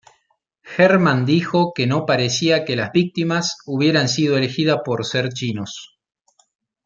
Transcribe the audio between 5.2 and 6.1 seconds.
chinos.